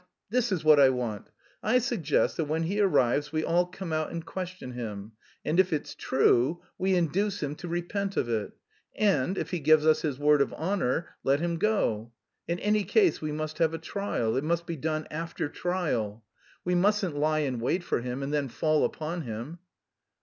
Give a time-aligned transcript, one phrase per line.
[0.31, 1.29] this is what I want.
[1.61, 5.11] I suggest that when he arrives we all come out and question him,
[5.45, 8.51] and if it's true, we induce him to repent of it;
[8.95, 12.11] and if he gives us his word of honour, let him go.
[12.47, 16.23] In any case we must have a trial; it must be done after trial.
[16.65, 19.59] We mustn't lie in wait for him and then fall upon him."